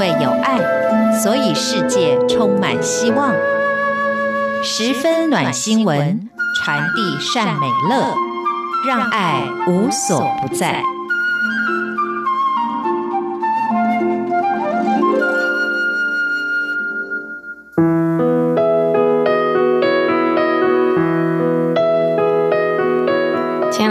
[0.00, 0.58] 为有爱，
[1.22, 3.34] 所以世界充满希望。
[4.62, 6.26] 十分暖心文，
[6.56, 8.14] 传递善美乐，
[8.88, 10.82] 让爱无所不在。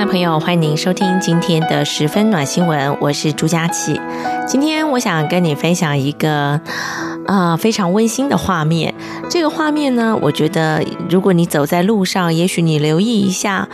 [0.09, 4.01] 朋友，欢迎您收听今天的十分暖新闻，我是朱佳琪。
[4.47, 6.59] 今天我想跟你分享一个、
[7.27, 8.95] 呃、非常温馨的画面。
[9.29, 13.69] 这个画面呢，我觉得如果你走在路上，也许你留意一下，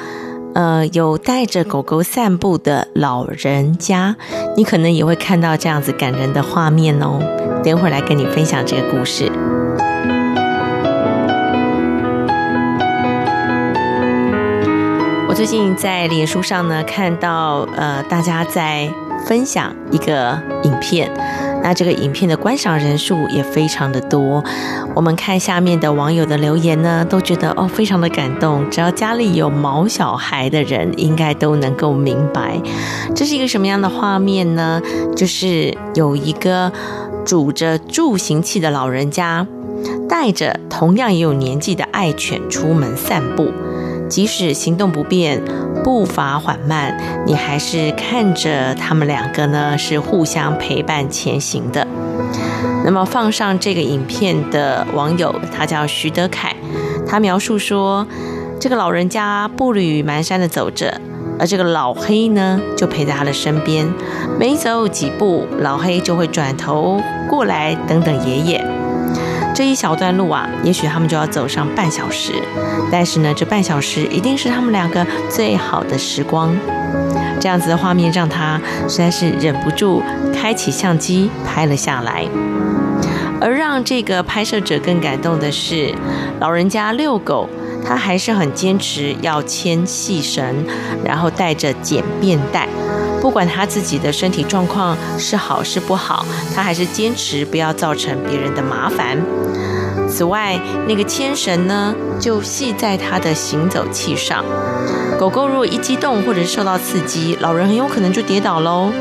[0.54, 4.18] 呃，有带着狗狗散步的老人家，
[4.58, 7.18] 你可能也会看到这样子感人的画面哦。
[7.64, 9.32] 等会儿来跟你分享这个故事。
[15.36, 18.90] 最近在脸书上呢，看到呃，大家在
[19.28, 21.12] 分享一个影片，
[21.62, 24.42] 那这个影片的观赏人数也非常的多。
[24.96, 28.70] 我们看下面的网友的留言呢，都觉得哦，非常的感动。
[28.72, 32.58] 只要家里有毛小孩的人，应该都能够明白，
[33.14, 34.82] 这是一个什么样的画面呢？
[35.18, 36.72] 就是有一个
[37.26, 39.46] 拄着助行器的老人家，
[40.08, 43.52] 带着同样也有年纪的爱犬出门散步。
[44.10, 45.42] 即使行动不便，
[45.84, 51.86] 步伐缓慢，你还是看着他们两个呢，是互相陪伴前行的。
[52.84, 56.56] 那么放上这个影片的网友，他叫徐德凯，
[57.08, 58.06] 他描述说，
[58.60, 61.02] 这个老人家步履蹒跚地走着，
[61.40, 63.88] 而这个老黑呢，就陪在他的身边，
[64.40, 68.65] 每走几步，老黑就会转头过来等等爷爷。
[69.56, 72.34] 这一小段路啊，也许他们就要走上半小时，
[72.92, 76.54] 但是呢，这半小时一定是他们两个最好的时光。
[77.40, 78.60] 这样子的画面让他
[78.90, 80.04] 实在是忍不住
[80.34, 82.26] 开启相机拍了下来。
[83.40, 85.96] 而让这个拍摄者更感动的是，
[86.42, 87.48] 老人家遛狗，
[87.88, 90.66] 他还是很坚持要牵细绳，
[91.02, 92.68] 然后带着简便带。
[93.22, 99.18] 不管他自己的身体状况是好是不好，他还是坚持不要造成别人的麻烦。
[100.16, 104.46] 此外，那个牵绳呢，就系在他的行走器上。
[105.20, 108.94] 狗狗如果一激动或者受到刺激，老人很有可能就跌倒喽。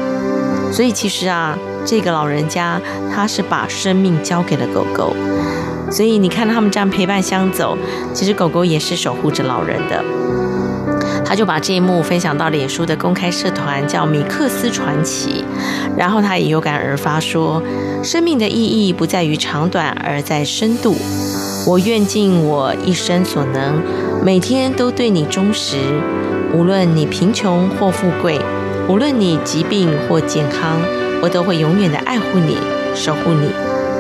[0.73, 2.81] 所以其实啊，这个老人家
[3.15, 5.15] 他是把生命交给了狗狗。
[5.89, 7.79] 所以你看他们这样陪伴相走，
[8.13, 10.05] 其实狗狗也是守护着老人的。
[11.25, 15.45] 他就把这一幕分享到脸书的公开社团，叫米克斯传奇。
[15.97, 17.63] 然后他也有感而发说
[18.05, 20.95] ：“生命的意义不在于长短，而在深度。
[21.67, 23.81] 我愿尽我一生所能，
[24.23, 25.79] 每天都对你忠实。
[26.53, 28.39] 无论你贫穷或富贵，
[28.87, 30.79] 无论你疾病或健康，
[31.23, 32.57] 我都会永远的爱护你，
[32.95, 33.49] 守护你，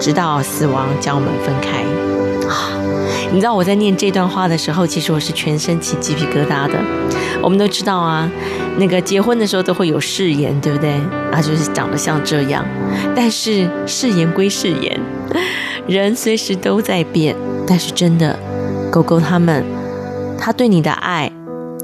[0.05, 1.81] 直到死亡将我们分开。”
[2.47, 2.69] 啊。
[3.33, 6.79] 你知道我在念这段话的时候，其实我是全身起鸡皮疙瘩的。
[7.43, 8.31] 我们都知道啊，
[8.79, 10.91] 那个结婚的时候都会有誓言，对不对？
[11.33, 12.63] 啊，就是长得像这样。
[13.17, 15.01] 但是誓言归誓言，
[15.87, 17.35] 人随时都在变。
[17.67, 18.39] 但是真的，
[18.91, 19.65] 狗狗他们，
[20.39, 21.33] 他对你的爱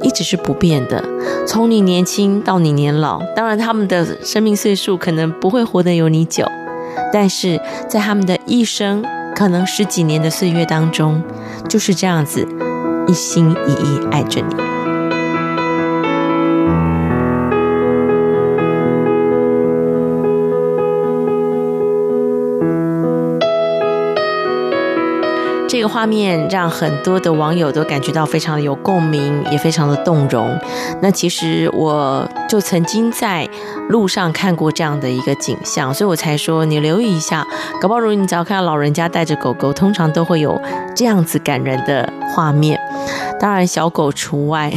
[0.03, 1.03] 一直是不变的，
[1.47, 3.19] 从你年轻到你年老。
[3.35, 6.45] 当然，他们的生命岁数可能不会活得有你久，
[7.13, 9.05] 但是在他们的一生。
[9.33, 11.23] 可能十几年的岁月当中，
[11.69, 12.47] 就是这样子，
[13.07, 14.70] 一心一意爱着你。
[25.93, 30.57] 画面让很多的网友都感觉到非常的有共鸣，也非常的动容。
[31.03, 33.49] 那其实我就曾经在
[33.89, 37.45] 路上看过这样的一个景象，所以我才说你留意一下，
[37.81, 40.61] 搞不好如果你只要看到老人家带着狗狗，通常都会有
[40.95, 42.81] 这样子感人的画面。
[43.41, 44.73] 当然小狗除外，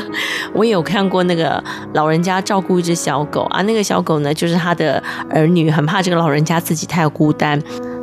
[0.52, 1.62] 我也有看过那个
[1.94, 7.58] 老人家照顾一只小狗啊，那个小狗呢就是他的儿女，很怕这个老人家自己太孤单。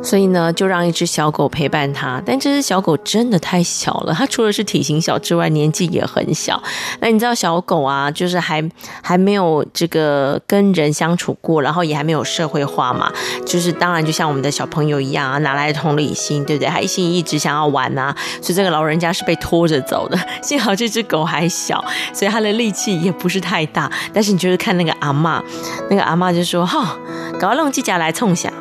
[0.06, 2.22] 所以呢，就让一只小狗陪伴它。
[2.24, 6.62] 但这只小狗真的太小了，它除了是体型小之外，年纪也很小。
[7.00, 8.62] 那你知道小狗啊，就是还
[9.02, 13.12] 还没有这个跟人相处过，然后也还没有社会化嘛。
[13.44, 16.68] 就是当然，就像我们的小朋友一样啊，哪来同理心，对不对？
[16.68, 18.14] 还一心一意只想要玩啊。
[18.40, 20.16] 所以这个老人家是被拖着走的。
[20.40, 23.90] 幸好这只狗还小，所以它的力气也不是太大。
[24.14, 25.42] 但是你就是看那个阿嬷，
[25.90, 28.52] 那个阿嬷就说：“哈、哦，搞弄机甲来冲下。”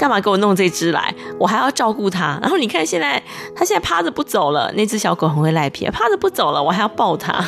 [0.00, 1.14] 干嘛给我弄这只来？
[1.38, 2.38] 我还要照顾它。
[2.40, 3.22] 然后你看，现在
[3.54, 4.72] 它现在趴着不走了。
[4.72, 7.44] 那只小狗很会赖皮，趴着不走了，我还要抱它，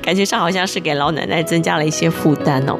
[0.00, 2.78] 感觉上好像是给老奶奶增加了一些负担哦。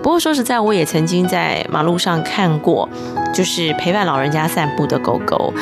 [0.00, 2.88] 不过说实在，我也曾经在马路上看过
[3.34, 5.52] 就是陪伴老人家散步的狗狗。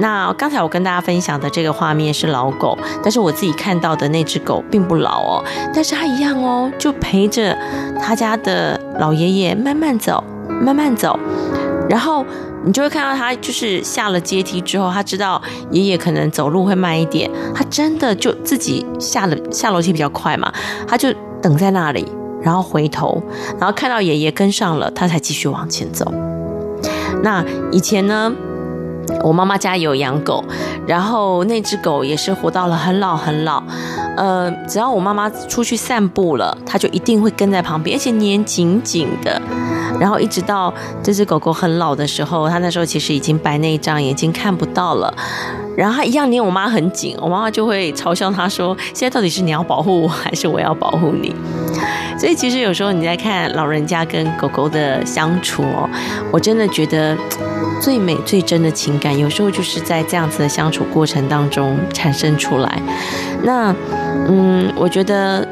[0.00, 7.56] 那刚才我跟大家分享的这个画面是老狗，但是我自己看到的那只狗并不老哦，但是它一样哦，就陪着
[8.02, 10.24] 他家的老爷爷慢慢走，
[10.60, 11.16] 慢慢走，
[11.88, 12.26] 然后。
[12.64, 15.40] 你就会看到他，就是下了阶梯之后，他知道
[15.70, 20.52] 爷爷可能走路会慢一点，他真的就自己下了下楼梯比较快嘛，
[20.86, 21.08] 他就
[21.40, 22.06] 等在那里，
[22.42, 23.22] 然后回头，
[23.58, 26.12] 然后看到爷爷跟上了，他才继续往前走。
[27.22, 28.32] 那以前呢，
[29.22, 30.44] 我妈妈家有养狗，
[30.86, 33.62] 然后那只狗也是活到了很老很老。
[34.16, 39.40] 呃，只要我妈妈出去散步了，它就一定会跟在旁边，而且黏紧紧的。
[40.00, 40.72] 然后一直到
[41.02, 45.12] 这只狗狗很老的时候，它那时候其实已经白内障，眼睛看不到了。
[45.76, 51.34] 然后它一样黏我妈很紧，我妈妈就会嘲笑它说：“现在到底是你要保护我，还是我要保护你？”
[52.18, 55.88] 所以其实有时候你在看老人家跟狗狗的相处哦，
[56.32, 57.16] 我真的觉得
[57.80, 62.82] 最美最真的情感，有时候就是在这样子的相处过程当中产生出来。
[63.42, 63.74] 那。
[64.30, 65.46] 嗯，我觉得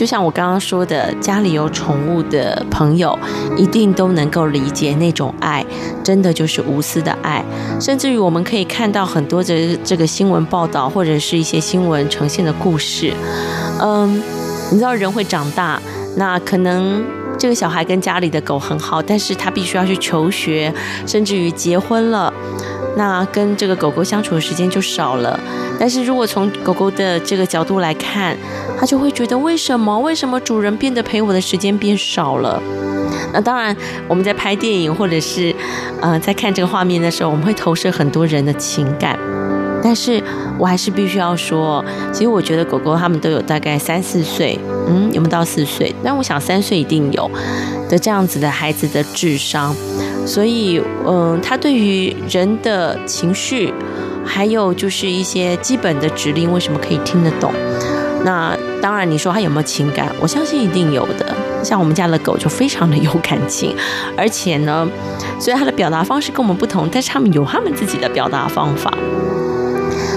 [0.00, 3.18] 就像我刚刚说的，家里有宠物的朋友
[3.54, 5.62] 一定都能够理解那种爱，
[6.02, 7.44] 真的就是无私的爱。
[7.78, 13.12] 甚至于我们可以看到很多的这个新闻报道，或者是一些新闻呈现的故事。
[13.78, 14.22] 嗯，
[14.70, 15.78] 你知道人会长大，
[16.16, 17.04] 那可能
[17.36, 20.72] 这个小孩跟家里的狗很好，但是他必须要去求学，
[21.06, 22.32] 甚至于结婚了。
[22.96, 25.38] 那跟这个狗狗相处的时间就少了，
[25.78, 28.36] 但是如果从狗狗的这个角度来看，
[28.78, 29.98] 他就会觉得为什么？
[30.00, 32.60] 为什么主人变得陪我的时间变少了？
[33.32, 33.74] 那当然，
[34.08, 35.54] 我们在拍电影或者是
[36.00, 39.16] 呃在看这个画面的时候，我们会投射很多人的情感，
[39.82, 40.22] 但是
[40.58, 44.58] 我还是必须要说，其实我觉得狗狗它们都有大概三四岁，
[44.88, 45.94] 嗯，有没有到四岁？
[46.02, 47.30] 但我想三岁一定有
[47.88, 49.74] 的这样子的孩子的智商。
[50.26, 53.72] 所以，嗯，他对于人的情绪，
[54.24, 57.52] 还有就是一些基本的指令，为什么可以听得懂？
[58.24, 60.14] 那当然，你说他有没有情感？
[60.20, 61.34] 我相信一定有的。
[61.62, 63.74] 像我们家的狗就非常的有感情，
[64.16, 64.88] 而且呢，
[65.38, 68.90] 虽然它的表达方式跟我们不同，但是它们有它们自己的表达方法。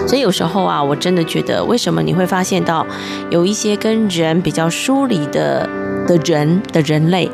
[0.07, 2.85] 所以有时候啊，我真的觉得，为什么你会发现到
[3.29, 5.67] 有一些跟人比较疏离的
[6.07, 7.29] 的人的人类，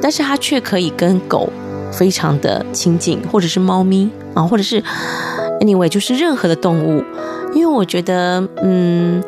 [0.00, 1.52] 但是他却可以跟狗。
[1.92, 4.82] 非常的亲近，或者是猫咪啊，或者是
[5.60, 7.02] anyway，就是任何的动物，
[7.54, 9.22] 因为我觉得，嗯，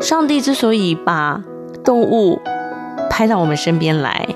[0.00, 1.42] 上帝之所以把
[1.84, 2.40] 动物
[3.10, 4.26] 拍到我们身边来，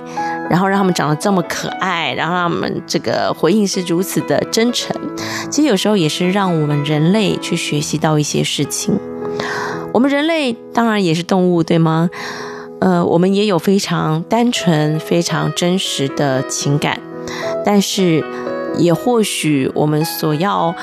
[0.50, 4.94] 然后让他们长得这么可爱，然后让他们这个回应是如此的真诚，
[5.50, 8.98] 其实有时候也是让我们人类去学习到一些事情。
[9.92, 12.10] 我们人类当然也是动物，对吗？
[12.80, 16.98] 呃，我们也有非常单纯、非常真实的情感。
[17.64, 18.24] 但是，
[18.78, 20.74] 也或许我们所要，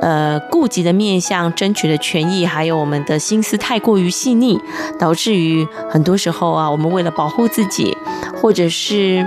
[0.00, 4.58] 呃，顾及的面向、争取的权益，还有我们的心思太过于细腻，
[4.98, 7.96] 导致于很多时候啊，我们为了保护自己，
[8.40, 9.26] 或者是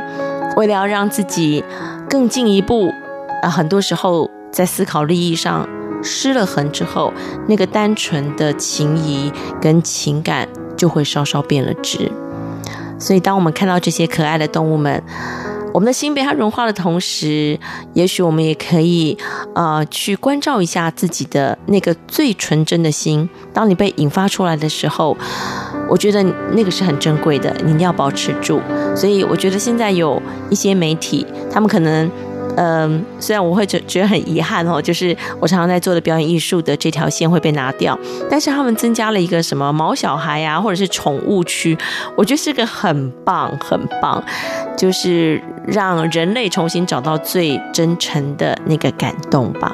[0.57, 1.63] 为了要让自己
[2.09, 2.93] 更进一步，
[3.41, 5.67] 啊，很多时候在思考利益上
[6.03, 7.13] 失了衡之后，
[7.47, 9.31] 那个单纯的情谊
[9.61, 10.47] 跟情感
[10.77, 12.11] 就会稍稍变了质。
[12.99, 15.01] 所以，当我们看到这些可爱的动物们，
[15.73, 17.59] 我们的心被它融化的同时，
[17.93, 19.17] 也许我们也可以，
[19.55, 23.29] 呃，去关照一下自己的那个最纯真的心。
[23.53, 25.15] 当你被引发出来的时候，
[25.89, 26.23] 我觉得
[26.53, 28.59] 那个是很珍贵的，你一定要保持住。
[28.95, 32.09] 所以，我觉得现在有一些媒体，他们可能。
[32.61, 37.97] 嗯，虽然我会觉觉得很遗憾哦，就是我常常在做的表演艺术的这条线会被拿掉，
[38.29, 41.77] 但是他们增加了一个什么毛小孩呀，或者是宠物区，
[42.17, 44.21] 我觉得是个很棒很棒，
[44.77, 49.73] 就是让人类重新找到最真诚的那个感动吧。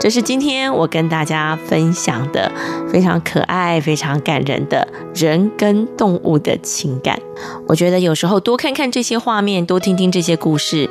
[0.00, 2.50] 这是今天我跟大家分享的
[2.90, 7.18] 非常可爱、非常感人的人跟动物的情感。
[7.66, 10.88] 我觉得有时候多看看这些画面，多听听这些故事，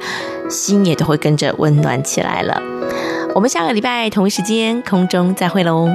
[0.49, 2.61] 心也都会跟着温暖起来了。
[3.35, 5.89] 我们下个礼拜同一时间空中再会喽。